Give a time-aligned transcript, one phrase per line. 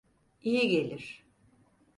[0.41, 1.23] İyi gelir.